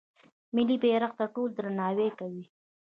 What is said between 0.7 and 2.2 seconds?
بیرغ ته ټول درناوی